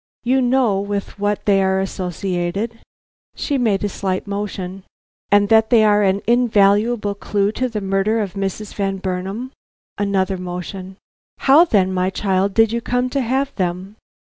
[0.23, 2.79] You know with what they are associated?"
[3.35, 4.81] She made a slight motion.
[5.31, 8.73] "And that they are an invaluable clue to the murderer of Mrs.
[8.73, 9.51] Van Burnam?"
[9.99, 10.97] Another motion.
[11.41, 13.95] "How then, my child, did you come to have them?"